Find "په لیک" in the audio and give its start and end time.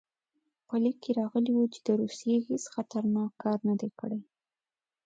0.67-0.97